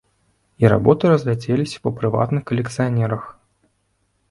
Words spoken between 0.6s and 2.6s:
І работы разляцеліся па прыватных